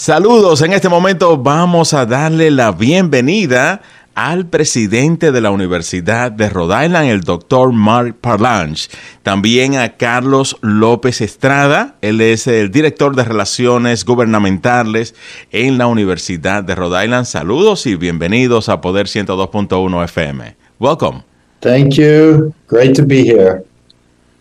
Saludos, 0.00 0.62
en 0.62 0.72
este 0.72 0.88
momento 0.88 1.36
vamos 1.36 1.92
a 1.92 2.06
darle 2.06 2.50
la 2.50 2.72
bienvenida 2.72 3.82
al 4.14 4.46
presidente 4.46 5.30
de 5.30 5.42
la 5.42 5.50
Universidad 5.50 6.32
de 6.32 6.48
Rhode 6.48 6.86
Island, 6.86 7.10
el 7.10 7.20
doctor 7.20 7.70
Mark 7.74 8.16
Parlange. 8.18 8.88
También 9.22 9.76
a 9.76 9.98
Carlos 9.98 10.56
López 10.62 11.20
Estrada, 11.20 11.96
él 12.00 12.22
es 12.22 12.46
el 12.46 12.70
director 12.70 13.14
de 13.14 13.24
Relaciones 13.24 14.06
Gubernamentales 14.06 15.14
en 15.50 15.76
la 15.76 15.86
Universidad 15.86 16.64
de 16.64 16.76
Rhode 16.76 17.04
Island. 17.04 17.26
Saludos 17.26 17.84
y 17.84 17.96
bienvenidos 17.96 18.70
a 18.70 18.80
Poder 18.80 19.04
102.1 19.04 20.04
FM. 20.04 20.56
Welcome. 20.78 21.24
Thank 21.60 21.96
you. 21.96 22.54
Great 22.70 22.96
to 22.96 23.04
be 23.04 23.22
here. 23.22 23.64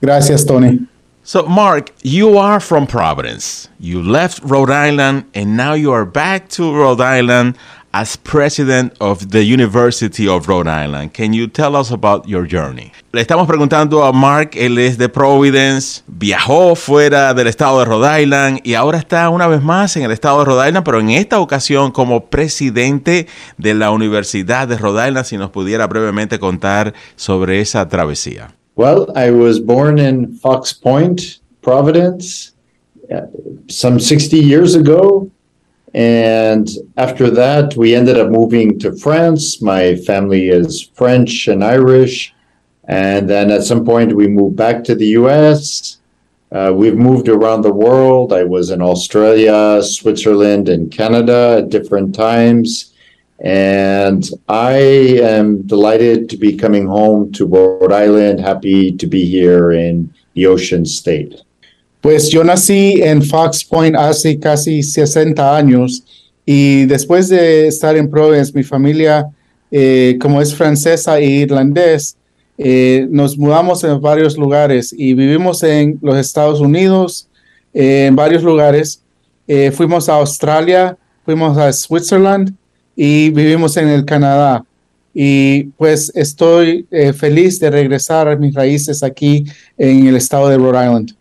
Gracias, 0.01 0.45
Tony. 0.45 0.87
So, 1.29 1.43
Mark, 1.43 1.91
you 2.01 2.39
are 2.39 2.59
from 2.59 2.87
Providence. 2.87 3.69
You 3.79 4.01
left 4.01 4.41
Rhode 4.43 4.71
Island 4.71 5.25
and 5.35 5.55
now 5.55 5.73
you 5.73 5.91
are 5.91 6.03
back 6.03 6.49
to 6.57 6.73
Rhode 6.73 7.01
Island 7.01 7.55
as 7.93 8.17
president 8.17 8.97
of 8.99 9.29
the 9.29 9.43
University 9.43 10.27
of 10.27 10.47
Rhode 10.47 10.67
Island. 10.67 11.13
Can 11.13 11.33
you 11.33 11.45
tell 11.45 11.75
us 11.75 11.91
about 11.91 12.27
your 12.27 12.47
journey? 12.47 12.91
Le 13.13 13.21
estamos 13.21 13.45
preguntando 13.47 14.03
a 14.05 14.11
Mark, 14.11 14.55
él 14.55 14.79
es 14.79 14.97
de 14.97 15.07
Providence, 15.07 16.01
viajó 16.07 16.75
fuera 16.75 17.35
del 17.35 17.45
estado 17.45 17.77
de 17.77 17.85
Rhode 17.85 18.23
Island 18.23 18.61
y 18.63 18.73
ahora 18.73 18.97
está 18.97 19.29
una 19.29 19.45
vez 19.45 19.61
más 19.61 19.95
en 19.97 20.05
el 20.05 20.11
estado 20.11 20.39
de 20.39 20.45
Rhode 20.45 20.69
Island, 20.69 20.83
pero 20.83 20.99
en 20.99 21.11
esta 21.11 21.39
ocasión 21.39 21.91
como 21.91 22.31
presidente 22.31 23.27
de 23.55 23.75
la 23.75 23.91
Universidad 23.91 24.67
de 24.67 24.79
Rhode 24.79 25.09
Island, 25.09 25.27
si 25.27 25.37
nos 25.37 25.51
pudiera 25.51 25.85
brevemente 25.85 26.39
contar 26.39 26.95
sobre 27.15 27.61
esa 27.61 27.87
travesía. 27.87 28.55
Well, 28.79 29.11
I 29.13 29.31
was 29.31 29.59
born 29.59 29.99
in 29.99 30.35
Fox 30.35 30.71
Point, 30.71 31.39
Providence, 31.61 32.53
uh, 33.13 33.27
some 33.67 33.99
60 33.99 34.37
years 34.37 34.73
ago. 34.73 35.29
And 35.93 36.65
after 36.95 37.29
that, 37.29 37.75
we 37.75 37.93
ended 37.93 38.17
up 38.17 38.29
moving 38.29 38.79
to 38.79 38.95
France. 38.95 39.61
My 39.61 39.97
family 39.97 40.47
is 40.47 40.89
French 40.93 41.49
and 41.49 41.61
Irish. 41.61 42.33
And 42.85 43.29
then 43.29 43.51
at 43.51 43.65
some 43.65 43.83
point, 43.83 44.15
we 44.15 44.29
moved 44.29 44.55
back 44.55 44.85
to 44.85 44.95
the 44.95 45.07
US. 45.07 45.97
Uh, 46.49 46.71
we've 46.73 46.95
moved 46.95 47.27
around 47.27 47.63
the 47.63 47.73
world. 47.73 48.31
I 48.31 48.45
was 48.45 48.69
in 48.69 48.81
Australia, 48.81 49.83
Switzerland, 49.83 50.69
and 50.69 50.89
Canada 50.89 51.57
at 51.57 51.69
different 51.69 52.15
times. 52.15 52.88
And 53.41 54.29
I 54.49 54.77
am 55.23 55.61
delighted 55.65 56.29
to 56.29 56.37
be 56.37 56.57
coming 56.57 56.85
home 56.85 57.31
to 57.33 57.45
Rhode 57.45 57.93
Island, 57.93 58.41
happy 58.41 58.91
to 58.97 59.07
be 59.07 59.25
here 59.25 59.71
in 59.71 60.13
the 60.33 60.45
Ocean 60.45 60.85
State. 60.85 61.41
Pues 62.01 62.29
yo 62.29 62.43
nací 62.43 63.01
en 63.01 63.21
Fox 63.21 63.63
Point 63.63 63.95
hace 63.95 64.39
casi 64.39 64.83
60 64.83 65.55
años 65.55 66.03
y 66.45 66.85
después 66.85 67.29
de 67.29 67.67
estar 67.67 67.95
en 67.95 68.09
Providence, 68.09 68.53
mi 68.53 68.63
familia, 68.63 69.29
eh, 69.71 70.17
como 70.19 70.41
es 70.41 70.53
francesa 70.55 71.19
e 71.19 71.25
irlandés, 71.25 72.17
eh, 72.57 73.05
nos 73.09 73.37
mudamos 73.37 73.83
en 73.83 74.01
varios 74.01 74.37
lugares 74.37 74.93
y 74.97 75.13
vivimos 75.13 75.63
en 75.63 75.97
los 76.01 76.17
Estados 76.17 76.59
Unidos, 76.59 77.27
eh, 77.73 78.07
en 78.07 78.15
varios 78.15 78.43
lugares. 78.43 79.01
fuimos 79.73 80.07
a 80.07 80.13
Australia, 80.13 80.95
fuimos 81.25 81.57
a 81.57 81.73
Switzerland 81.73 82.53
y 83.01 83.29
vivimos 83.29 83.77
en 83.77 83.87
el 83.87 84.03
Canadá. 84.03 84.61
Y 85.13 85.63
pues 85.77 86.11
estoy 86.13 86.85
feliz 87.17 87.57
de 87.57 87.71
regresar 87.71 88.27
a 88.27 88.35
mis 88.35 88.53
raíces 88.53 89.03
aquí 89.03 89.45
en 89.77 90.05
el 90.05 90.17
estado 90.17 90.49
de 90.49 90.57
Rhode 90.57 90.85
Island. 90.85 91.15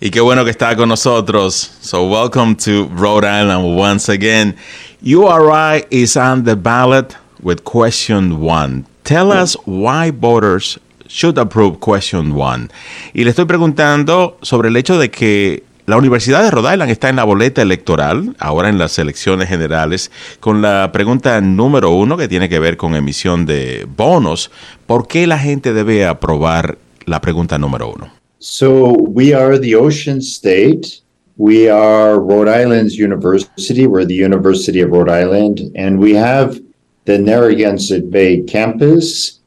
Y 0.00 0.10
qué 0.10 0.20
bueno 0.20 0.44
que 0.44 0.50
está 0.50 0.74
con 0.74 0.88
nosotros. 0.88 1.70
So 1.82 2.08
welcome 2.08 2.56
to 2.56 2.88
Rhode 2.96 3.24
Island 3.24 3.78
once 3.78 4.10
again. 4.10 4.56
URI 5.02 5.84
is 5.90 6.16
on 6.16 6.42
the 6.42 6.56
ballot 6.56 7.16
with 7.40 7.62
question 7.62 8.40
one. 8.44 8.84
Tell 9.04 9.30
us 9.30 9.56
why 9.64 10.10
voters 10.10 10.80
should 11.06 11.38
approve 11.38 11.78
question 11.78 12.32
one. 12.36 12.70
Y 13.14 13.22
le 13.22 13.30
estoy 13.30 13.44
preguntando 13.44 14.36
sobre 14.42 14.68
el 14.68 14.76
hecho 14.76 14.98
de 14.98 15.12
que 15.12 15.62
la 15.86 15.96
Universidad 15.96 16.42
de 16.42 16.50
Rhode 16.50 16.72
Island 16.72 16.90
está 16.90 17.08
en 17.08 17.16
la 17.16 17.24
boleta 17.24 17.60
electoral, 17.60 18.36
ahora 18.38 18.68
en 18.68 18.78
las 18.78 18.98
elecciones 18.98 19.48
generales, 19.48 20.12
con 20.38 20.62
la 20.62 20.90
pregunta 20.92 21.40
número 21.40 21.90
uno 21.90 22.16
que 22.16 22.28
tiene 22.28 22.48
que 22.48 22.60
ver 22.60 22.76
con 22.76 22.94
emisión 22.94 23.46
de 23.46 23.86
bonos. 23.96 24.50
¿Por 24.86 25.08
qué 25.08 25.26
la 25.26 25.38
gente 25.38 25.72
debe 25.72 26.06
aprobar 26.06 26.78
la 27.04 27.20
pregunta 27.20 27.58
número 27.58 27.92
uno? 27.92 28.10
So 28.38 28.92
we 28.92 29.34
are 29.34 29.58
the 29.58 29.74
Ocean 29.74 30.18
State. 30.18 31.02
We 31.36 31.68
are 31.68 32.18
Rhode 32.18 32.48
Island's 32.48 32.96
university. 32.96 33.86
We're 33.86 34.06
the 34.06 34.14
University 34.14 34.82
of 34.82 34.90
Rhode 34.90 35.10
Island, 35.10 35.72
and 35.74 35.98
we 35.98 36.14
have 36.14 36.60
the 37.06 37.18
Narragansett 37.18 38.10
Bay 38.10 38.42
campus. 38.42 39.41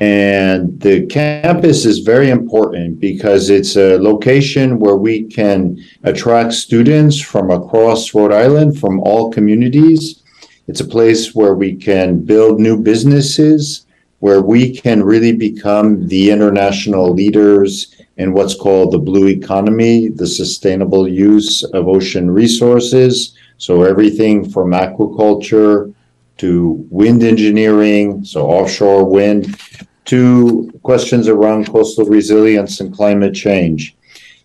And 0.00 0.80
the 0.80 1.04
campus 1.06 1.84
is 1.84 1.98
very 1.98 2.30
important 2.30 3.00
because 3.00 3.50
it's 3.50 3.76
a 3.76 3.98
location 3.98 4.78
where 4.78 4.96
we 4.96 5.24
can 5.24 5.78
attract 6.04 6.54
students 6.54 7.20
from 7.20 7.50
across 7.50 8.14
Rhode 8.14 8.32
Island, 8.32 8.80
from 8.80 8.98
all 9.00 9.30
communities. 9.30 10.22
It's 10.68 10.80
a 10.80 10.86
place 10.86 11.34
where 11.34 11.54
we 11.54 11.76
can 11.76 12.24
build 12.24 12.60
new 12.60 12.78
businesses, 12.78 13.84
where 14.20 14.40
we 14.40 14.74
can 14.74 15.02
really 15.02 15.36
become 15.36 16.08
the 16.08 16.30
international 16.30 17.12
leaders 17.12 17.94
in 18.16 18.32
what's 18.32 18.54
called 18.54 18.92
the 18.92 18.98
blue 18.98 19.28
economy, 19.28 20.08
the 20.08 20.26
sustainable 20.26 21.06
use 21.06 21.62
of 21.62 21.88
ocean 21.88 22.30
resources. 22.30 23.36
So 23.58 23.82
everything 23.82 24.48
from 24.48 24.70
aquaculture 24.70 25.92
to 26.40 26.86
wind 26.90 27.22
engineering, 27.22 28.24
so 28.24 28.46
offshore 28.46 29.04
wind, 29.04 29.60
to 30.06 30.72
questions 30.82 31.28
around 31.28 31.68
coastal 31.68 32.06
resilience 32.06 32.80
and 32.80 32.94
climate 32.94 33.34
change. 33.34 33.94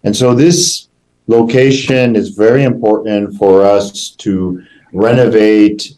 And 0.03 0.15
so 0.15 0.35
this 0.35 0.89
location 1.27 2.15
is 2.17 2.29
very 2.29 2.63
important 2.63 3.35
for 3.37 3.63
us 3.63 4.09
to 4.11 4.61
renovate 4.91 5.95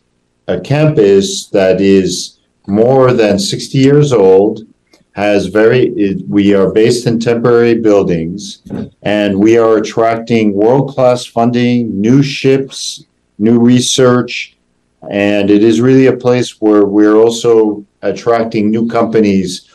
a 0.47 0.59
campus 0.59 1.47
that 1.47 1.81
is 1.81 2.37
more 2.67 3.11
than 3.11 3.39
60 3.39 3.77
years 3.77 4.13
old 4.13 4.67
has 5.13 5.47
very 5.47 6.15
we 6.27 6.53
are 6.53 6.71
based 6.71 7.07
in 7.07 7.19
temporary 7.19 7.73
buildings 7.73 8.61
and 9.01 9.39
we 9.39 9.57
are 9.57 9.77
attracting 9.77 10.53
world-class 10.53 11.25
funding 11.25 11.99
new 11.99 12.21
ships 12.21 13.05
new 13.39 13.57
research 13.59 14.56
and 15.09 15.49
it 15.49 15.63
is 15.63 15.81
really 15.81 16.07
a 16.07 16.15
place 16.15 16.61
where 16.61 16.85
we're 16.85 17.15
also 17.15 17.85
attracting 18.01 18.69
new 18.69 18.87
companies. 18.87 19.69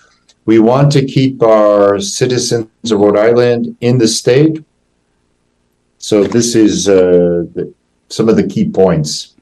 We 0.44 0.58
want 0.58 0.90
to 0.92 1.04
keep 1.04 1.42
our 1.42 2.00
citizens 2.00 2.68
of 2.90 2.98
rhode 2.98 3.16
island 3.16 3.76
in 3.80 3.98
the 3.98 4.08
state. 4.08 4.64
So 5.98 6.24
this 6.24 6.54
is 6.54 6.88
uh, 6.88 7.46
the, 7.54 7.72
some 8.08 8.28
of 8.28 8.36
the 8.36 8.46
key 8.46 8.68
points. 8.68 9.34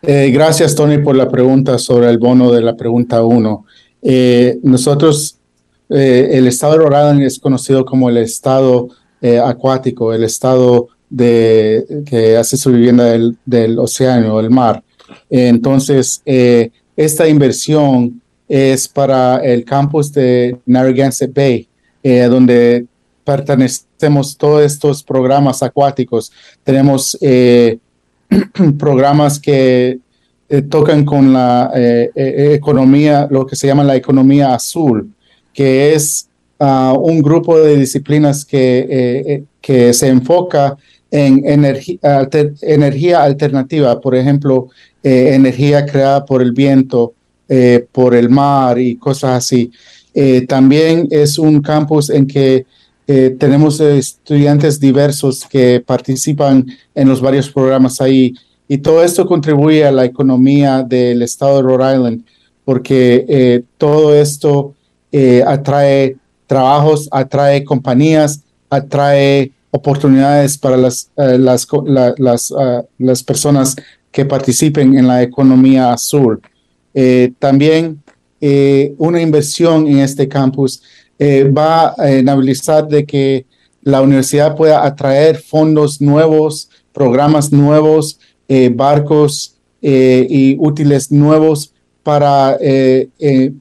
Eh, 0.00 0.30
gracias 0.30 0.76
tony 0.76 0.98
por 0.98 1.16
la 1.16 1.28
pregunta 1.28 1.76
sobre 1.78 2.08
el 2.08 2.18
bono 2.18 2.52
de 2.52 2.60
la 2.60 2.76
pregunta 2.76 3.24
1 3.24 3.64
Eh, 4.02 4.58
nosotros, 4.62 5.38
eh, 5.88 6.30
el 6.32 6.46
estado 6.46 6.74
de 6.74 6.78
Rhode 6.78 6.96
Island 6.96 7.22
es 7.22 7.38
conocido 7.38 7.84
como 7.84 8.08
el 8.08 8.18
estado 8.18 8.88
eh, 9.20 9.38
acuático, 9.38 10.12
el 10.12 10.24
estado 10.24 10.88
de, 11.10 12.02
que 12.06 12.36
hace 12.36 12.56
su 12.56 12.72
vivienda 12.72 13.04
del, 13.04 13.36
del 13.44 13.78
océano, 13.78 14.40
el 14.40 14.50
mar. 14.50 14.82
entonces, 15.30 16.22
esta 16.96 17.28
inversión 17.28 18.20
es 18.48 18.88
para 18.88 19.38
el 19.38 19.64
campus 19.64 20.12
de 20.12 20.56
Narragansett 20.66 21.34
Bay, 21.34 21.68
donde 22.02 22.86
pertenecemos 23.24 24.36
todos 24.36 24.62
estos 24.62 25.02
programas 25.02 25.62
acuáticos. 25.62 26.32
Tenemos 26.64 27.16
programas 28.78 29.38
que 29.38 29.98
eh, 30.48 30.62
tocan 30.62 31.04
con 31.04 31.32
la 31.32 31.70
eh, 31.74 32.10
eh, 32.14 32.54
economía, 32.54 33.28
lo 33.30 33.46
que 33.46 33.54
se 33.54 33.66
llama 33.66 33.84
la 33.84 33.96
economía 33.96 34.54
azul, 34.54 35.12
que 35.52 35.94
es 35.94 36.28
uh, 36.58 36.98
un 36.98 37.20
grupo 37.20 37.58
de 37.58 37.76
disciplinas 37.76 38.44
que, 38.44 39.44
que 39.60 39.92
se 39.92 40.08
enfoca 40.08 40.76
en 41.10 41.42
energía, 41.46 41.98
alter, 42.02 42.54
energía 42.62 43.22
alternativa, 43.22 44.00
por 44.00 44.14
ejemplo, 44.14 44.68
energía 45.02 45.86
creada 45.86 46.24
por 46.26 46.42
el 46.42 46.52
viento, 46.52 47.14
por 47.92 48.14
el 48.14 48.28
mar 48.28 48.78
y 48.78 48.96
cosas 48.96 49.30
así. 49.30 49.70
también 50.46 51.08
es 51.10 51.38
un 51.38 51.62
campus 51.62 52.10
en 52.10 52.26
que 52.26 52.66
tenemos 53.38 53.80
estudiantes 53.80 54.78
diversos 54.78 55.46
que 55.48 55.82
participan 55.84 56.66
en 56.94 57.08
los 57.08 57.22
varios 57.22 57.48
programas 57.48 58.02
ahí 58.02 58.34
y 58.68 58.78
todo 58.78 59.02
esto 59.02 59.26
contribuye 59.26 59.86
a 59.86 59.90
la 59.90 60.04
economía 60.04 60.82
del 60.82 61.22
estado 61.22 61.56
de 61.56 61.62
Rhode 61.62 61.94
Island, 61.94 62.24
porque 62.66 63.24
eh, 63.26 63.62
todo 63.78 64.14
esto 64.14 64.74
eh, 65.10 65.42
atrae 65.44 66.16
trabajos, 66.46 67.08
atrae 67.10 67.64
compañías, 67.64 68.42
atrae 68.68 69.52
oportunidades 69.70 70.56
para 70.56 70.76
las, 70.76 71.10
las, 71.16 71.66
las, 72.18 72.52
las, 72.98 73.22
personas 73.22 73.76
que 74.10 74.24
participen 74.24 74.96
en 74.96 75.06
la 75.06 75.22
economía 75.22 75.92
azul. 75.92 76.40
también 77.38 78.02
una 78.98 79.20
inversión 79.20 79.86
en 79.86 79.98
este 79.98 80.26
campus 80.26 80.82
va 81.20 81.94
a 81.98 82.10
enabilizar 82.10 82.88
de 82.88 83.04
que 83.04 83.46
la 83.82 84.00
universidad 84.00 84.56
pueda 84.56 84.84
atraer 84.84 85.36
fondos 85.36 86.00
nuevos, 86.00 86.70
programas 86.92 87.52
nuevos, 87.52 88.18
barcos 88.72 89.56
y 89.82 90.56
útiles 90.58 91.12
nuevos 91.12 91.72
para 92.02 92.56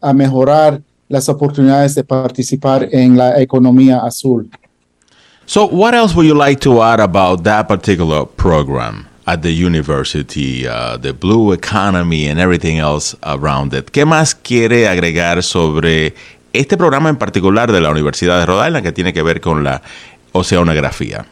a 0.01 0.13
mejorar 0.13 0.81
las 1.09 1.29
oportunidades 1.29 1.95
de 1.95 2.03
participar 2.03 2.87
en 2.91 3.17
la 3.17 3.41
economía 3.41 3.99
azul. 3.99 4.49
So, 5.49 5.65
what 5.65 5.95
else 5.95 6.13
would 6.13 6.25
you 6.25 6.33
like 6.33 6.59
to 6.63 6.81
add 6.81 6.99
about 6.99 7.45
that 7.45 7.69
particular 7.69 8.25
program 8.25 9.07
at 9.25 9.43
the 9.43 9.51
university, 9.53 10.67
uh, 10.67 10.97
the 10.97 11.13
blue 11.13 11.53
economy 11.53 12.27
and 12.27 12.37
everything 12.37 12.79
else 12.79 13.15
around 13.23 13.73
it? 13.73 13.89
¿Qué 13.91 14.03
más 14.03 14.35
quiere 14.35 14.89
agregar 14.89 15.41
sobre 15.41 16.13
este 16.51 16.75
programa 16.75 17.07
en 17.07 17.15
particular 17.15 17.71
de 17.71 17.79
la 17.79 17.91
Universidad 17.91 18.41
de 18.41 18.45
Rhode 18.45 18.67
Island 18.67 18.83
que 18.83 18.91
tiene 18.91 19.13
que 19.13 19.23
ver 19.23 19.39
con 19.39 19.63
la 19.63 19.81
oceanografía? 20.33 21.25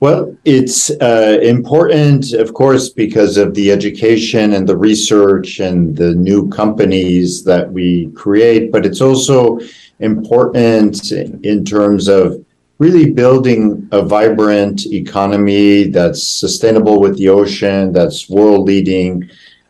Well, 0.00 0.34
it's 0.46 0.88
uh, 1.02 1.38
important, 1.42 2.32
of 2.32 2.54
course, 2.54 2.88
because 2.88 3.36
of 3.36 3.52
the 3.52 3.70
education 3.70 4.54
and 4.54 4.66
the 4.66 4.78
research 4.78 5.60
and 5.60 5.94
the 5.94 6.14
new 6.14 6.48
companies 6.48 7.44
that 7.44 7.70
we 7.70 8.10
create, 8.14 8.72
but 8.72 8.86
it's 8.86 9.02
also 9.02 9.60
important 10.00 11.12
in 11.12 11.66
terms 11.66 12.08
of 12.08 12.42
really 12.84 13.10
building 13.22 13.88
a 13.92 14.02
vibrant 14.02 14.78
economy 14.86 15.84
that's 15.96 16.22
sustainable 16.26 17.00
with 17.00 17.14
the 17.18 17.28
ocean, 17.28 17.92
that's 17.92 18.28
world 18.28 18.62
leading, 18.66 19.10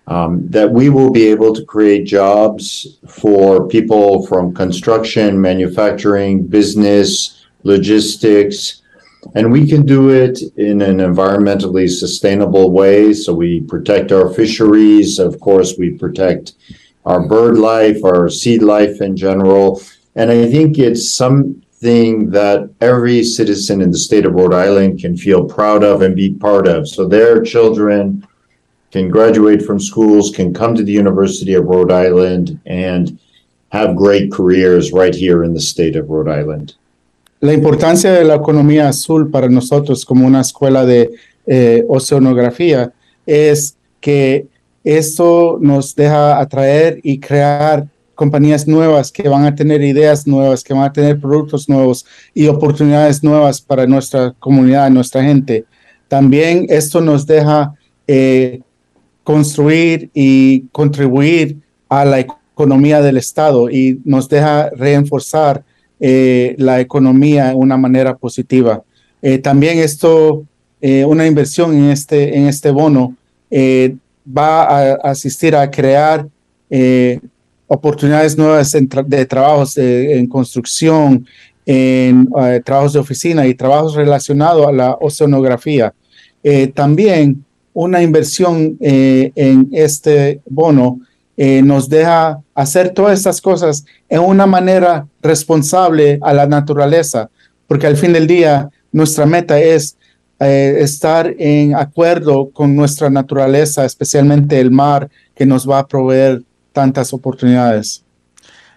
um, 0.07 0.31
that 0.57 0.71
we 0.79 0.89
will 0.89 1.11
be 1.11 1.27
able 1.35 1.53
to 1.55 1.65
create 1.65 2.05
jobs 2.21 2.99
for 3.21 3.69
people 3.69 4.27
from 4.27 4.55
construction, 4.55 5.41
manufacturing, 5.41 6.47
business, 6.47 7.11
logistics 7.65 8.83
and 9.35 9.53
we 9.53 9.67
can 9.67 9.87
do 9.87 10.11
it 10.11 10.41
in 10.57 10.83
an 10.83 10.99
environmentally 10.99 11.89
sustainable 11.89 12.71
way. 12.71 13.13
So 13.13 13.33
we 13.33 13.61
protect 13.61 14.11
our 14.11 14.29
fisheries. 14.29 15.19
Of 15.19 15.39
course, 15.41 15.75
we 15.79 15.91
protect 15.91 16.55
our 17.05 17.27
bird 17.27 17.57
life, 17.59 18.05
our 18.05 18.29
seed 18.29 18.63
life 18.63 19.01
in 19.01 19.17
general. 19.17 19.81
And 20.15 20.31
I 20.31 20.51
think 20.51 20.79
it's 20.79 21.09
something 21.83 22.31
that 22.31 22.71
every 22.81 23.25
citizen 23.25 23.81
in 23.81 23.91
the 23.91 23.99
state 23.99 24.25
of 24.25 24.35
Rhode 24.35 24.55
Island 24.55 25.01
can 25.01 25.17
feel 25.17 25.45
proud 25.45 25.83
of 25.83 26.03
and 26.03 26.15
be 26.15 26.33
part 26.33 26.69
of. 26.69 26.87
So 26.87 27.09
their 27.09 27.43
children 27.43 28.25
can 28.93 29.11
graduate 29.11 29.63
from 29.63 29.81
schools, 29.81 30.31
can 30.31 30.55
come 30.55 30.77
to 30.77 30.85
the 30.85 30.93
University 30.93 31.55
of 31.55 31.65
Rhode 31.65 31.91
Island, 31.91 32.61
and 32.67 33.19
have 33.73 33.97
great 33.97 34.31
careers 34.31 34.93
right 34.93 35.15
here 35.15 35.43
in 35.45 35.55
the 35.55 35.61
state 35.61 35.97
of 35.97 36.09
Rhode 36.09 36.29
Island. 36.29 36.75
La 37.41 37.53
importancia 37.53 38.13
de 38.13 38.25
la 38.25 38.37
economía 38.37 38.89
azul 38.89 39.29
para 39.31 39.49
nosotros 39.49 40.05
como 40.05 40.27
una 40.27 40.41
escuela 40.41 40.87
de 40.87 41.11
eh, 41.47 41.85
oceanografía 41.89 42.93
es 43.27 43.75
que 44.01 44.47
esto 44.85 45.59
nos 45.61 45.97
deja 45.97 46.39
atraer 46.39 47.01
y 47.03 47.19
crear 47.19 47.89
compañías 48.15 48.69
nuevas 48.69 49.11
que 49.11 49.29
van 49.29 49.45
a 49.45 49.55
tener 49.55 49.83
ideas 49.83 50.27
nuevas, 50.27 50.63
que 50.63 50.75
van 50.75 50.85
a 50.85 50.93
tener 50.93 51.21
productos 51.21 51.69
nuevos 51.69 52.05
y 52.35 52.47
oportunidades 52.47 53.23
nuevas 53.23 53.61
para 53.61 53.87
nuestra 53.87 54.33
comunidad, 54.39 54.91
nuestra 54.91 55.23
gente. 55.23 55.65
También 56.09 56.67
esto 56.69 57.01
nos 57.01 57.27
deja 57.27 57.75
eh, 58.07 58.61
construir 59.25 60.11
y 60.13 60.67
contribuir 60.73 61.57
a 61.89 62.05
la 62.05 62.21
economía 62.21 63.01
del 63.01 63.17
Estado 63.17 63.71
y 63.71 64.01
nos 64.05 64.29
deja 64.29 64.71
reenforzar 64.71 65.65
eh, 66.01 66.55
la 66.59 66.81
economía 66.81 67.49
de 67.49 67.55
una 67.55 67.77
manera 67.77 68.17
positiva. 68.17 68.83
Eh, 69.23 69.39
también 69.39 69.79
esto, 69.79 70.45
una 71.07 71.27
inversión 71.29 71.75
en 71.75 71.91
este, 71.91 72.37
en 72.37 72.49
este 72.49 72.73
bono 72.73 73.15
va 74.27 74.65
a 74.65 74.95
asistir 75.05 75.55
a 75.55 75.71
crear 75.71 76.27
oportunidades 77.75 78.37
nuevas 78.37 78.73
de 79.07 79.27
trabajos 79.27 79.77
en 79.79 80.27
construcción, 80.27 81.27
en 81.65 82.29
trabajos 82.65 82.93
de 82.93 82.99
oficina 82.99 83.47
y 83.47 83.55
trabajos 83.55 83.95
relacionados 83.95 84.67
a 84.67 84.73
la 84.73 84.97
oceanografía. 85.01 85.95
también 86.75 87.45
una 87.73 88.03
inversión 88.03 88.77
en 88.81 89.69
este 89.73 90.41
bono 90.49 91.01
eh, 91.37 91.63
nos 91.63 91.89
deja 91.89 92.43
hacer 92.55 92.91
todas 92.91 93.19
estas 93.19 93.41
cosas 93.41 93.85
en 94.09 94.21
una 94.21 94.47
manera 94.47 95.07
responsable 95.23 96.19
a 96.21 96.35
la 96.35 96.47
naturaleza, 96.47 97.31
porque 97.67 97.87
al 97.87 97.97
fin 97.97 98.13
del 98.13 98.27
día 98.27 98.69
nuestra 98.93 99.25
meta 99.25 99.59
es 99.59 99.97
eh, 100.39 100.77
estar 100.81 101.35
en 101.39 101.75
acuerdo 101.75 102.51
con 102.51 102.77
nuestra 102.77 103.09
naturaleza, 103.09 103.85
especialmente 103.85 104.61
el 104.61 104.71
mar, 104.71 105.09
que 105.35 105.47
nos 105.47 105.69
va 105.69 105.79
a 105.79 105.87
proveer 105.87 106.43
tantas 106.73 107.13
oportunidades. 107.13 108.03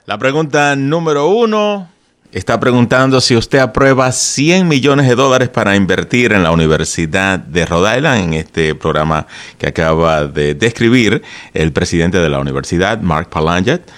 La 0.05 0.17
pregunta 0.17 0.75
número 0.75 1.29
uno, 1.29 1.87
está 2.31 2.59
preguntando 2.59 3.21
si 3.21 3.35
usted 3.35 3.59
aprueba 3.59 4.11
100 4.11 4.67
millones 4.67 5.07
de 5.07 5.15
dólares 5.15 5.49
para 5.49 5.75
invertir 5.75 6.33
en 6.33 6.43
la 6.43 6.51
Universidad 6.51 7.39
de 7.39 7.65
Rhode 7.65 7.97
Island, 7.97 8.23
en 8.23 8.33
este 8.33 8.75
programa 8.75 9.25
que 9.57 9.67
acaba 9.67 10.25
de 10.25 10.53
describir 10.53 11.23
el 11.53 11.71
presidente 11.71 12.19
de 12.19 12.29
la 12.29 12.39
universidad, 12.39 12.99
Mark 12.99 13.29
Palanget. 13.29 13.89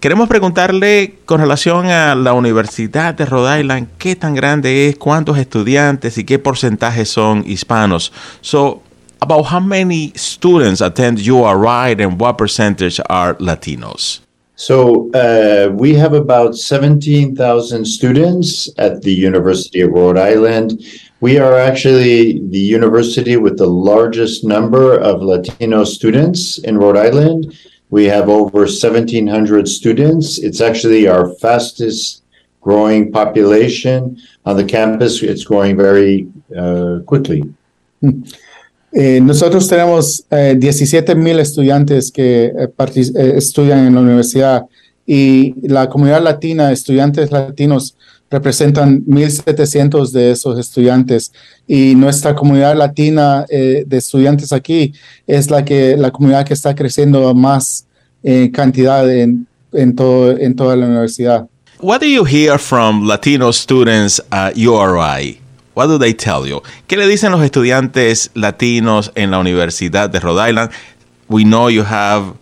Queremos 0.00 0.28
preguntarle 0.28 1.16
con 1.26 1.40
relación 1.40 1.86
a 1.86 2.14
la 2.14 2.32
Universidad 2.32 3.14
de 3.14 3.26
Rhode 3.26 3.60
Island, 3.60 3.88
qué 3.98 4.16
tan 4.16 4.34
grande 4.34 4.88
es, 4.88 4.96
cuántos 4.96 5.36
estudiantes 5.36 6.16
y 6.16 6.24
qué 6.24 6.38
porcentaje 6.38 7.04
son 7.04 7.44
hispanos. 7.46 8.12
So, 8.40 8.82
about 9.26 9.42
how 9.42 9.58
many 9.58 10.12
students 10.14 10.80
attend 10.80 11.18
URI 11.18 12.00
and 12.02 12.20
what 12.20 12.38
percentage 12.38 13.00
are 13.10 13.34
Latinos? 13.34 14.20
So 14.54 15.10
uh, 15.12 15.72
we 15.72 15.94
have 15.94 16.14
about 16.14 16.54
17,000 16.54 17.84
students 17.84 18.70
at 18.78 19.02
the 19.02 19.12
University 19.12 19.80
of 19.80 19.90
Rhode 19.90 20.16
Island. 20.16 20.80
We 21.20 21.38
are 21.38 21.58
actually 21.58 22.40
the 22.54 22.64
university 22.78 23.36
with 23.36 23.58
the 23.58 23.66
largest 23.66 24.44
number 24.44 24.96
of 24.96 25.22
Latino 25.22 25.82
students 25.84 26.58
in 26.58 26.78
Rhode 26.78 26.96
Island. 26.96 27.58
We 27.90 28.04
have 28.04 28.28
over 28.28 28.60
1,700 28.60 29.68
students. 29.68 30.38
It's 30.38 30.60
actually 30.60 31.08
our 31.08 31.34
fastest 31.34 32.22
growing 32.60 33.12
population 33.12 34.18
on 34.44 34.56
the 34.56 34.64
campus. 34.64 35.22
It's 35.22 35.44
growing 35.44 35.76
very 35.76 36.28
uh, 36.56 37.00
quickly. 37.06 37.42
Eh, 38.92 39.20
nosotros 39.20 39.68
tenemos 39.68 40.24
eh, 40.30 40.54
17 40.56 41.14
mil 41.14 41.38
estudiantes 41.38 42.10
que 42.10 42.46
eh, 42.46 42.68
eh, 42.78 43.32
estudian 43.36 43.86
en 43.86 43.94
la 43.94 44.00
universidad 44.00 44.64
y 45.06 45.54
la 45.68 45.88
comunidad 45.88 46.22
latina, 46.22 46.72
estudiantes 46.72 47.30
latinos, 47.30 47.96
representan 48.30 49.04
1.700 49.04 50.10
de 50.10 50.32
esos 50.32 50.58
estudiantes 50.58 51.32
y 51.66 51.94
nuestra 51.94 52.34
comunidad 52.34 52.76
latina 52.76 53.44
de 53.48 53.86
estudiantes 53.96 54.52
aquí 54.52 54.92
es 55.28 55.48
la 55.48 55.64
que 55.64 55.96
la 55.96 56.10
comunidad 56.10 56.44
que 56.44 56.54
está 56.54 56.74
creciendo 56.74 57.32
más 57.34 57.86
en 58.24 58.50
cantidad 58.50 59.08
en, 59.08 59.46
en, 59.72 59.94
todo, 59.94 60.36
en 60.36 60.56
toda 60.56 60.74
la 60.74 60.86
universidad. 60.86 61.46
What 61.78 62.00
do 62.00 62.06
you 62.06 62.24
hear 62.24 62.58
from 62.58 63.06
Latino 63.06 63.52
students 63.52 64.20
at 64.32 64.56
URI? 64.56 65.45
What 65.76 65.88
do 65.88 65.98
they 65.98 66.14
tell 66.14 66.46
you? 66.46 66.62
¿Qué 66.88 66.96
le 66.96 67.06
dicen 67.06 67.32
los 67.32 67.42
estudiantes 67.42 68.30
latinos 68.32 69.12
en 69.14 69.30
la 69.30 69.38
Universidad 69.38 70.08
de 70.08 70.20
Rhode 70.20 70.48
Island? 70.48 70.70
We 71.28 71.44
know 71.44 71.68
you 71.68 71.84
have 71.84 72.32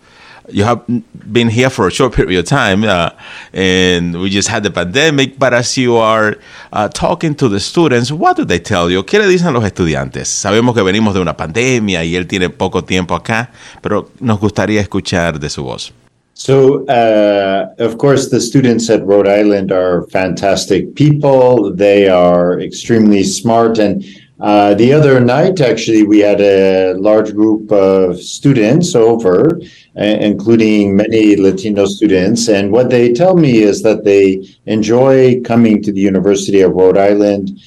you 0.49 0.63
have 0.63 0.83
been 0.87 1.49
here 1.49 1.69
for 1.69 1.85
a 1.85 1.91
short 1.91 2.13
period 2.15 2.39
of 2.39 2.45
time, 2.45 2.85
uh, 2.85 3.09
and 3.51 4.15
we 4.21 4.29
just 4.29 4.47
had 4.47 4.63
the 4.63 4.71
pandemic. 4.71 5.37
But 5.37 5.53
as 5.53 5.77
you 5.77 5.97
are 5.97 6.37
uh, 6.71 6.87
talking 6.87 7.35
to 7.35 7.49
the 7.49 7.59
students, 7.59 8.09
what 8.09 8.37
do 8.37 8.45
they 8.45 8.59
tell 8.59 8.89
you? 8.89 9.03
¿Qué 9.03 9.19
le 9.19 9.27
dicen 9.27 9.51
los 9.51 9.65
estudiantes? 9.65 10.29
Sabemos 10.29 10.73
que 10.73 10.81
venimos 10.81 11.13
de 11.13 11.19
una 11.19 11.35
pandemia 11.35 12.05
y 12.05 12.15
él 12.15 12.27
tiene 12.27 12.49
poco 12.49 12.85
tiempo 12.85 13.15
acá, 13.15 13.51
pero 13.81 14.11
nos 14.21 14.39
gustaría 14.39 14.79
escuchar 14.79 15.41
de 15.41 15.49
su 15.49 15.61
voz. 15.61 15.93
So, 16.37 16.85
uh, 16.87 17.73
of 17.79 17.97
course, 17.97 18.27
the 18.27 18.41
students 18.41 18.89
at 18.89 19.05
Rhode 19.05 19.27
Island 19.27 19.71
are 19.71 20.05
fantastic 20.07 20.93
people. 20.93 21.73
They 21.73 22.09
are 22.09 22.59
extremely 22.59 23.23
smart. 23.23 23.77
And 23.77 24.03
uh, 24.41 24.73
the 24.73 24.91
other 24.91 25.21
night, 25.21 25.61
actually, 25.61 26.03
we 26.03 26.19
had 26.19 26.41
a 26.41 26.93
large 26.95 27.33
group 27.33 27.71
of 27.71 28.19
students 28.19 28.95
over, 28.95 29.61
uh, 29.97 30.03
including 30.03 30.97
many 30.97 31.37
Latino 31.37 31.85
students. 31.85 32.49
And 32.49 32.69
what 32.69 32.89
they 32.89 33.13
tell 33.13 33.37
me 33.37 33.59
is 33.59 33.81
that 33.83 34.03
they 34.03 34.45
enjoy 34.65 35.39
coming 35.39 35.81
to 35.83 35.93
the 35.93 36.01
University 36.01 36.59
of 36.59 36.73
Rhode 36.73 36.97
Island 36.97 37.57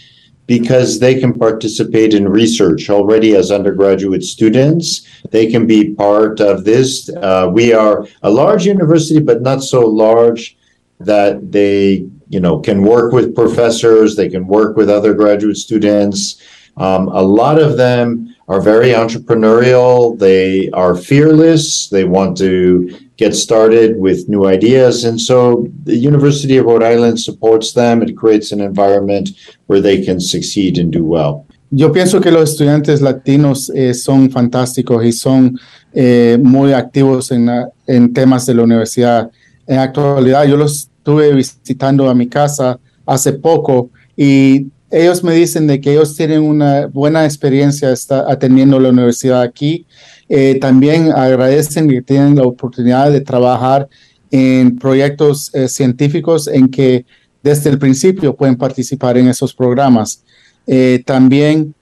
because 0.49 0.99
they 0.99 1.21
can 1.21 1.33
participate 1.33 2.14
in 2.14 2.26
research 2.26 2.88
already 2.88 3.37
as 3.37 3.52
undergraduate 3.52 4.25
students. 4.25 5.07
They 5.31 5.47
can 5.47 5.67
be 5.67 5.95
part 5.95 6.40
of 6.40 6.64
this. 6.64 7.11
Uh, 7.11 7.50
we 7.52 7.75
are 7.75 8.07
a 8.23 8.31
large 8.31 8.64
university, 8.64 9.21
but 9.21 9.43
not 9.43 9.62
so 9.62 9.87
large 9.87 10.57
that 11.00 11.52
they, 11.52 12.09
you 12.31 12.40
know, 12.40 12.61
can 12.61 12.83
work 12.83 13.12
with 13.12 13.35
professors. 13.35 14.17
They 14.17 14.31
can 14.31 14.47
work 14.47 14.75
with 14.75 14.88
other 14.88 15.12
graduate 15.12 15.59
students. 15.59 16.43
Um, 16.78 17.09
a 17.09 17.23
lot 17.23 17.61
of 17.61 17.76
them 17.76 18.35
are 18.49 18.61
very 18.61 18.90
entrepreneurial. 18.90 20.19
They 20.19 20.71
are 20.71 20.97
fearless. 20.97 21.88
They 21.88 22.05
want 22.05 22.37
to 22.38 22.88
get 23.17 23.35
started 23.35 23.99
with 23.99 24.28
new 24.28 24.47
ideas. 24.47 25.05
And 25.05 25.21
so 25.21 25.67
the 25.85 25.97
University 25.97 26.57
of 26.57 26.64
Rhode 26.64 26.83
Island 26.83 27.21
supports 27.21 27.73
them. 27.73 28.02
It 28.02 28.17
creates 28.17 28.52
an 28.52 28.61
environment 28.61 29.31
where 29.67 29.81
they 29.81 30.05
can 30.05 30.19
succeed 30.21 30.78
and 30.78 30.90
do 30.90 31.05
well. 31.05 31.45
Yo 31.71 31.93
pienso 31.93 32.23
que 32.23 32.31
los 32.31 32.50
estudiantes 32.50 33.02
latinos 33.02 33.71
eh, 33.75 33.93
son 33.93 34.31
fantásticos 34.31 35.05
y 35.05 35.12
son 35.12 35.59
eh, 35.93 36.38
muy 36.43 36.73
activos 36.73 37.31
en, 37.31 37.50
en 37.87 38.14
temas 38.14 38.47
de 38.47 38.55
la 38.55 38.62
universidad. 38.62 39.31
En 39.67 39.78
actualidad, 39.78 40.47
yo 40.47 40.57
los 40.57 40.88
estuve 40.97 41.35
visitando 41.35 42.09
a 42.09 42.14
mi 42.14 42.26
casa 42.26 42.81
hace 43.05 43.35
poco 43.35 43.90
y 44.17 44.69
ellos 44.90 45.23
me 45.23 45.35
dicen 45.35 45.66
de 45.66 45.80
que 45.80 45.92
ellos 45.92 46.16
tienen 46.16 46.42
una 46.42 46.87
buena 46.87 47.25
experiencia 47.25 47.92
está, 47.92 48.30
atendiendo 48.30 48.80
la 48.80 48.88
universidad 48.88 49.42
aquí. 49.42 49.87
Eh, 50.28 50.59
también 50.61 51.12
agradecen 51.12 51.88
que 51.88 52.02
tienen 52.02 52.37
la 52.37 52.45
oportunidad 52.45 53.11
de 53.11 53.21
trabajar 53.21 53.88
en 54.30 54.78
proyectos 54.78 55.54
eh, 55.54 55.68
científicos 55.68 56.49
en 56.49 56.68
que 56.68 57.04
desde 57.42 57.71
el 57.71 57.78
principio 57.78 58.35
pueden 58.35 58.57
participar 58.57 59.16
en 59.18 59.28
esos 59.28 59.54
programas. 59.54 60.23
Eh, 60.66 61.02
también 61.04 61.75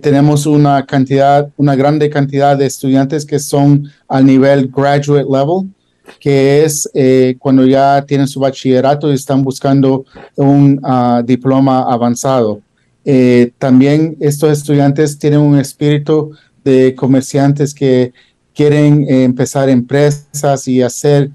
tenemos 0.00 0.46
una 0.46 0.86
cantidad, 0.86 1.50
una 1.56 1.74
grande 1.74 2.08
cantidad 2.08 2.56
de 2.56 2.66
estudiantes 2.66 3.26
que 3.26 3.40
son 3.40 3.90
al 4.06 4.24
nivel 4.24 4.68
graduate 4.68 5.26
level, 5.28 5.74
que 6.18 6.64
es 6.64 6.88
eh, 6.94 7.36
cuando 7.38 7.66
ya 7.66 8.04
tienen 8.06 8.26
su 8.26 8.40
bachillerato 8.40 9.10
y 9.10 9.14
están 9.14 9.42
buscando 9.42 10.04
un 10.36 10.80
uh, 10.84 11.22
diploma 11.22 11.82
avanzado. 11.82 12.60
Eh, 13.04 13.52
también 13.58 14.16
estos 14.20 14.50
estudiantes 14.52 15.18
tienen 15.18 15.40
un 15.40 15.58
espíritu 15.58 16.32
de 16.64 16.94
comerciantes 16.94 17.74
que 17.74 18.12
quieren 18.54 19.02
eh, 19.08 19.24
empezar 19.24 19.68
empresas 19.68 20.68
y 20.68 20.82
hacer, 20.82 21.30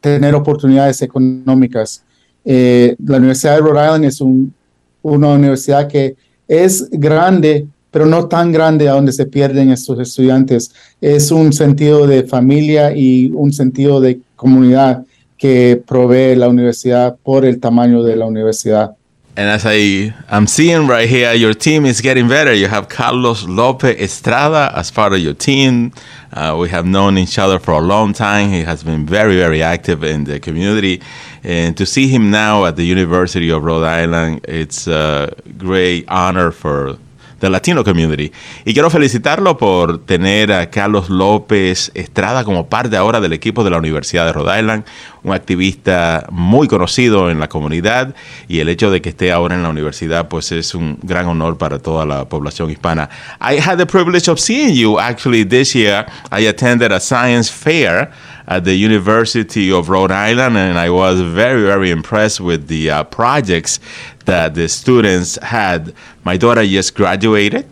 tener 0.00 0.34
oportunidades 0.34 1.02
económicas. 1.02 2.04
La 2.44 3.16
Universidad 3.16 3.56
de 3.56 3.60
Rhode 3.60 3.84
Island 3.84 4.04
es 4.04 4.20
un, 4.20 4.54
una 5.02 5.28
universidad 5.28 5.88
que 5.88 6.16
es 6.46 6.88
grande, 6.90 7.66
pero 7.94 8.06
no 8.06 8.26
tan 8.26 8.50
grande 8.50 8.88
a 8.88 8.94
donde 8.94 9.12
se 9.12 9.24
pierden 9.24 9.70
estos 9.70 10.00
estudiantes. 10.00 10.72
Es 11.00 11.30
un 11.30 11.52
sentido 11.52 12.08
de 12.08 12.24
familia 12.24 12.90
y 12.92 13.30
un 13.32 13.52
sentido 13.52 14.00
de 14.00 14.18
comunidad 14.34 15.04
que 15.38 15.80
provee 15.86 16.34
la 16.34 16.48
universidad 16.48 17.14
por 17.22 17.44
el 17.44 17.60
tamaño 17.60 18.02
de 18.02 18.16
la 18.16 18.26
universidad. 18.26 18.96
And 19.36 19.48
as 19.48 19.64
I 19.64 20.12
am 20.28 20.48
seeing 20.48 20.88
right 20.88 21.08
here, 21.08 21.34
your 21.34 21.54
team 21.54 21.86
is 21.86 22.00
getting 22.00 22.26
better. 22.26 22.52
You 22.52 22.66
have 22.66 22.88
Carlos 22.88 23.44
Lopez 23.44 23.96
Estrada 24.00 24.72
as 24.76 24.90
part 24.90 25.12
of 25.12 25.20
your 25.20 25.34
team. 25.34 25.92
Uh, 26.32 26.56
we 26.60 26.70
have 26.70 26.86
known 26.86 27.16
each 27.16 27.38
other 27.38 27.60
for 27.60 27.74
a 27.74 27.80
long 27.80 28.12
time. 28.12 28.50
He 28.50 28.62
has 28.62 28.82
been 28.82 29.06
very, 29.06 29.36
very 29.36 29.62
active 29.62 30.02
in 30.02 30.24
the 30.24 30.40
community. 30.40 31.00
And 31.44 31.76
to 31.76 31.86
see 31.86 32.08
him 32.08 32.32
now 32.32 32.64
at 32.64 32.74
the 32.74 32.84
University 32.84 33.50
of 33.50 33.62
Rhode 33.62 33.84
Island, 33.84 34.44
it's 34.48 34.88
a 34.88 35.32
great 35.58 36.06
honor 36.08 36.50
for 36.50 36.96
the 37.44 37.50
Latino 37.50 37.84
community. 37.84 38.32
Y 38.64 38.72
quiero 38.72 38.88
felicitarlo 38.88 39.58
por 39.58 39.98
tener 40.06 40.50
a 40.50 40.70
Carlos 40.70 41.10
López 41.10 41.90
Estrada 41.92 42.42
como 42.42 42.68
parte 42.70 42.96
ahora 42.96 43.20
del 43.20 43.34
equipo 43.34 43.62
de 43.62 43.70
la 43.70 43.76
Universidad 43.76 44.24
de 44.24 44.32
Rhode 44.32 44.58
Island, 44.60 44.84
un 45.22 45.34
activista 45.34 46.26
muy 46.30 46.68
conocido 46.68 47.30
en 47.30 47.38
la 47.38 47.48
comunidad 47.48 48.14
y 48.48 48.60
el 48.60 48.70
hecho 48.70 48.90
de 48.90 49.02
que 49.02 49.10
esté 49.10 49.30
ahora 49.30 49.56
en 49.56 49.62
la 49.62 49.68
universidad 49.68 50.28
pues 50.28 50.52
es 50.52 50.74
un 50.74 50.98
gran 51.02 51.26
honor 51.26 51.58
para 51.58 51.78
toda 51.78 52.06
la 52.06 52.26
población 52.30 52.70
hispana. 52.70 53.10
I 53.42 53.60
had 53.60 53.76
the 53.76 53.86
privilege 53.86 54.30
of 54.30 54.40
seeing 54.40 54.74
you 54.74 54.98
actually 54.98 55.44
this 55.44 55.74
year. 55.74 56.06
I 56.30 56.46
attended 56.46 56.92
a 56.92 57.00
science 57.00 57.50
fair 57.50 58.10
at 58.46 58.64
the 58.64 58.74
University 58.74 59.72
of 59.72 59.88
Rhode 59.88 60.10
Island, 60.10 60.56
and 60.56 60.78
I 60.78 60.90
was 60.90 61.20
very, 61.20 61.62
very 61.62 61.90
impressed 61.90 62.40
with 62.40 62.68
the 62.68 62.90
uh, 62.90 63.04
projects 63.04 63.80
that 64.26 64.54
the 64.54 64.68
students 64.68 65.36
had. 65.42 65.94
My 66.24 66.36
daughter 66.36 66.64
just 66.64 66.94
graduated 66.94 67.66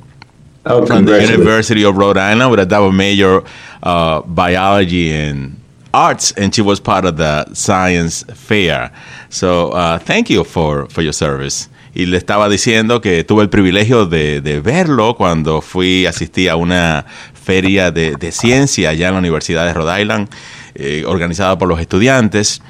Oh, 0.64 0.86
from 0.86 1.06
the. 1.06 1.20
University 1.20 1.84
of 1.84 1.96
Rhode 1.96 2.18
Island 2.18 2.50
with 2.50 2.60
a 2.60 2.66
double 2.66 2.92
major 2.92 3.42
uh, 3.82 4.20
biology 4.20 5.10
and 5.12 5.56
arts, 5.92 6.32
and 6.36 6.54
she 6.54 6.62
was 6.62 6.78
part 6.78 7.04
of 7.04 7.16
the 7.16 7.52
science 7.52 8.22
fair. 8.34 8.92
So 9.28 9.70
uh, 9.70 9.98
thank 9.98 10.30
you 10.30 10.44
for, 10.44 10.86
for 10.86 11.02
your 11.02 11.12
service. 11.12 11.68
Y 11.94 12.06
le 12.06 12.16
estaba 12.16 12.48
diciendo 12.48 13.00
que 13.02 13.24
tuve 13.24 13.42
el 13.42 13.48
privilegio 13.50 14.06
de, 14.06 14.40
de 14.40 14.60
verlo 14.60 15.14
cuando 15.16 15.60
fui, 15.60 16.06
asistí 16.06 16.48
a 16.48 16.56
una 16.56 17.04
feria 17.34 17.90
de, 17.90 18.14
de 18.14 18.30
ciencia 18.32 18.90
allá 18.90 19.08
en 19.08 19.14
la 19.14 19.18
Universidad 19.18 19.66
de 19.66 19.74
Rhode 19.74 20.00
Island, 20.00 20.28
eh, 20.74 21.04
organizada 21.06 21.58
por 21.58 21.68
los 21.68 21.80
estudiantes. 21.80 22.62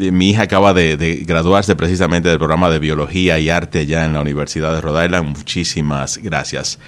Mi 0.00 0.30
hija 0.30 0.44
acaba 0.44 0.72
de, 0.72 0.96
de 0.96 1.16
graduarse 1.26 1.76
precisamente 1.76 2.30
del 2.30 2.38
programa 2.38 2.70
de 2.70 2.78
biología 2.78 3.38
y 3.38 3.50
arte 3.50 3.80
allá 3.80 4.06
en 4.06 4.14
la 4.14 4.22
Universidad 4.22 4.74
de 4.74 4.80
Rhode 4.80 5.04
Island. 5.04 5.36
Muchísimas 5.36 6.16
gracias. 6.16 6.78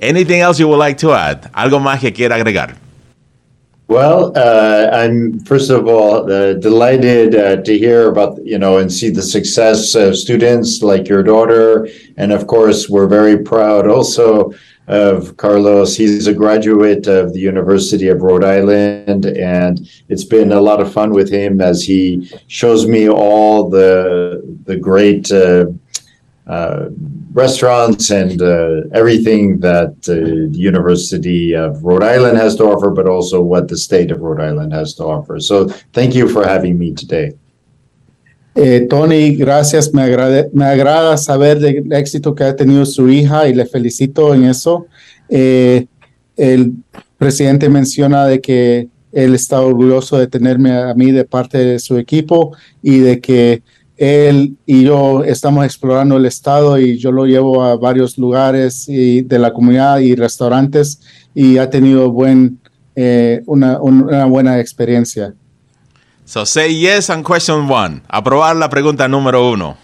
Anything 0.00 0.40
else 0.40 0.58
you 0.58 0.66
would 0.66 0.80
like 0.82 0.98
to 0.98 1.14
add? 1.14 1.50
¿Algo 1.52 1.78
más 1.78 2.00
que 2.00 2.12
quiera 2.12 2.36
agregar? 2.36 2.76
Well, 3.86 4.32
uh, 4.34 4.88
I'm 4.92 5.40
first 5.40 5.70
of 5.70 5.86
all 5.86 6.24
uh, 6.32 6.54
delighted 6.54 7.34
uh, 7.34 7.62
to 7.62 7.78
hear 7.78 8.08
about 8.08 8.38
you 8.42 8.58
know 8.58 8.78
and 8.78 8.90
see 8.90 9.10
the 9.10 9.22
success 9.22 9.94
of 9.94 10.16
students 10.16 10.82
like 10.82 11.06
your 11.06 11.22
daughter, 11.22 11.86
and 12.16 12.32
of 12.32 12.46
course 12.46 12.88
we're 12.88 13.06
very 13.06 13.36
proud 13.36 13.86
also 13.86 14.54
of 14.86 15.36
Carlos. 15.36 15.96
He's 15.96 16.26
a 16.26 16.34
graduate 16.34 17.06
of 17.06 17.32
the 17.32 17.40
University 17.40 18.08
of 18.08 18.22
Rhode 18.22 18.44
Island, 18.44 19.26
and 19.26 19.88
it's 20.08 20.24
been 20.24 20.52
a 20.52 20.60
lot 20.60 20.80
of 20.80 20.92
fun 20.92 21.10
with 21.10 21.30
him 21.30 21.60
as 21.60 21.82
he 21.82 22.30
shows 22.48 22.86
me 22.86 23.08
all 23.08 23.68
the 23.68 24.42
the 24.64 24.76
great. 24.76 25.30
Uh, 25.30 25.66
uh, 26.46 26.90
restaurants 27.32 28.10
and 28.10 28.42
uh, 28.42 28.82
everything 28.92 29.58
that 29.60 29.94
uh, 30.06 30.52
the 30.52 30.58
University 30.58 31.54
of 31.54 31.82
Rhode 31.82 32.02
Island 32.02 32.36
has 32.36 32.54
to 32.56 32.64
offer, 32.64 32.90
but 32.90 33.08
also 33.08 33.40
what 33.40 33.66
the 33.66 33.78
state 33.78 34.10
of 34.10 34.20
Rhode 34.20 34.42
Island 34.42 34.74
has 34.74 34.92
to 34.96 35.04
offer. 35.04 35.40
So, 35.40 35.68
thank 35.94 36.14
you 36.14 36.28
for 36.28 36.46
having 36.46 36.78
me 36.78 36.92
today. 36.92 37.32
Eh, 38.54 38.86
Tony, 38.88 39.34
gracias. 39.34 39.92
Me, 39.92 40.02
agrade- 40.02 40.48
me 40.52 40.64
agrada 40.64 41.16
saber 41.16 41.58
del 41.58 41.92
éxito 41.92 42.34
que 42.34 42.44
ha 42.44 42.54
tenido 42.54 42.84
su 42.86 43.08
hija 43.08 43.48
y 43.48 43.54
le 43.54 43.66
felicito 43.66 44.32
en 44.34 44.44
eso. 44.44 44.86
Eh, 45.28 45.86
el 46.36 46.72
presidente 47.18 47.68
menciona 47.68 48.26
de 48.26 48.40
que 48.40 48.88
él 49.12 49.34
está 49.34 49.60
orgulloso 49.60 50.18
de 50.18 50.26
tenerme 50.26 50.72
a 50.72 50.94
mí 50.94 51.10
de 51.12 51.24
parte 51.24 51.58
de 51.58 51.78
su 51.78 51.96
equipo 51.98 52.56
y 52.82 52.98
de 52.98 53.20
que 53.20 53.62
él 53.96 54.56
y 54.66 54.82
yo 54.84 55.22
estamos 55.22 55.64
explorando 55.64 56.16
el 56.16 56.26
estado 56.26 56.78
y 56.80 56.98
yo 56.98 57.12
lo 57.12 57.24
llevo 57.26 57.62
a 57.62 57.76
varios 57.76 58.18
lugares 58.18 58.88
y 58.88 59.22
de 59.22 59.38
la 59.38 59.52
comunidad 59.52 60.00
y 60.00 60.16
restaurantes 60.16 61.00
y 61.32 61.58
ha 61.58 61.70
tenido 61.70 62.10
buen, 62.10 62.58
eh, 62.96 63.42
una, 63.46 63.80
un- 63.80 64.02
una 64.02 64.24
buena 64.26 64.58
experiencia. 64.58 65.32
So 66.26 66.44
say 66.44 66.70
yes 66.70 67.10
on 67.10 67.22
question 67.22 67.68
one. 67.68 68.02
Aprobar 68.08 68.56
la 68.56 68.68
pregunta 68.68 69.08
número 69.08 69.52
uno. 69.52 69.76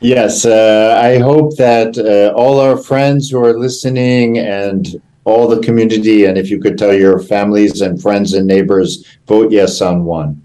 Yes, 0.00 0.44
uh, 0.44 0.98
I 1.00 1.18
hope 1.18 1.56
that 1.56 1.96
uh, 1.96 2.36
all 2.36 2.60
our 2.60 2.76
friends 2.76 3.30
who 3.30 3.42
are 3.42 3.54
listening 3.54 4.38
and 4.38 5.00
all 5.24 5.48
the 5.48 5.60
community, 5.60 6.24
and 6.26 6.38
if 6.38 6.50
you 6.50 6.60
could 6.60 6.78
tell 6.78 6.94
your 6.94 7.18
families 7.18 7.80
and 7.80 8.00
friends 8.00 8.32
and 8.32 8.46
neighbors, 8.46 9.04
vote 9.26 9.50
yes 9.50 9.80
on 9.80 10.04
one. 10.04 10.42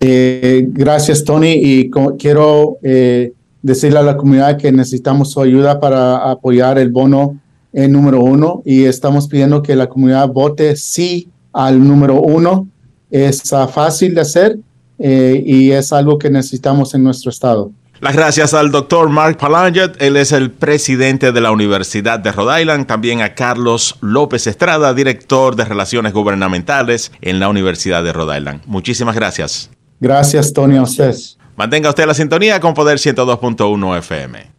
Eh, 0.00 0.66
gracias, 0.68 1.24
Tony. 1.24 1.60
Y 1.62 1.90
quiero 2.18 2.78
eh, 2.82 3.32
decirle 3.62 4.00
a 4.00 4.02
la 4.02 4.16
comunidad 4.16 4.58
que 4.58 4.72
necesitamos 4.72 5.30
su 5.30 5.40
ayuda 5.40 5.78
para 5.78 6.30
apoyar 6.30 6.78
el 6.78 6.90
bono 6.90 7.38
eh, 7.72 7.86
número 7.88 8.20
uno 8.20 8.62
y 8.64 8.84
estamos 8.84 9.28
pidiendo 9.28 9.62
que 9.62 9.76
la 9.76 9.88
comunidad 9.88 10.28
vote 10.28 10.76
sí 10.76 11.28
al 11.52 11.86
número 11.86 12.20
uno. 12.20 12.66
Es 13.12 13.52
ah, 13.52 13.68
fácil 13.68 14.14
de 14.14 14.22
hacer 14.22 14.58
eh, 14.98 15.40
y 15.44 15.70
es 15.70 15.92
algo 15.92 16.18
que 16.18 16.30
necesitamos 16.30 16.94
en 16.94 17.04
nuestro 17.04 17.30
estado. 17.30 17.70
Las 18.00 18.16
gracias 18.16 18.52
al 18.52 18.72
doctor 18.72 19.10
Mark 19.10 19.36
Palanget, 19.36 20.00
él 20.02 20.16
es 20.16 20.32
el 20.32 20.50
presidente 20.50 21.30
de 21.30 21.40
la 21.40 21.52
Universidad 21.52 22.18
de 22.18 22.32
Rhode 22.32 22.62
Island, 22.62 22.86
también 22.88 23.20
a 23.20 23.34
Carlos 23.34 23.96
López 24.00 24.48
Estrada, 24.48 24.92
director 24.92 25.54
de 25.54 25.64
Relaciones 25.64 26.12
Gubernamentales 26.12 27.12
en 27.20 27.38
la 27.38 27.48
Universidad 27.48 28.02
de 28.02 28.12
Rhode 28.12 28.38
Island. 28.38 28.62
Muchísimas 28.66 29.14
gracias. 29.14 29.70
Gracias, 30.00 30.52
Tony, 30.52 30.78
a 30.78 30.82
ustedes. 30.82 31.38
Mantenga 31.54 31.90
usted 31.90 32.06
la 32.06 32.14
sintonía 32.14 32.58
con 32.58 32.74
Poder 32.74 32.98
102.1 32.98 33.98
FM. 33.98 34.51